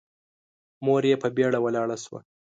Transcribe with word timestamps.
مور 0.85 1.03
يې 1.09 1.15
په 1.21 1.27
بيړه 1.35 1.59
ولاړه 1.61 1.97
شوه. 2.03 2.19